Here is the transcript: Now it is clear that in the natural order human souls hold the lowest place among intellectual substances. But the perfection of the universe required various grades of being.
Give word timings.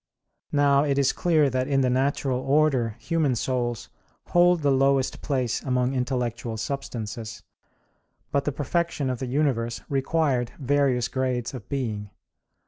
Now 0.51 0.83
it 0.83 0.97
is 0.97 1.13
clear 1.13 1.47
that 1.51 1.67
in 1.67 1.81
the 1.81 1.89
natural 1.91 2.39
order 2.39 2.95
human 2.97 3.35
souls 3.35 3.89
hold 4.29 4.63
the 4.63 4.71
lowest 4.71 5.21
place 5.21 5.61
among 5.61 5.93
intellectual 5.93 6.57
substances. 6.57 7.43
But 8.31 8.45
the 8.45 8.51
perfection 8.51 9.11
of 9.11 9.19
the 9.19 9.27
universe 9.27 9.81
required 9.89 10.53
various 10.57 11.07
grades 11.07 11.53
of 11.53 11.69
being. 11.69 12.09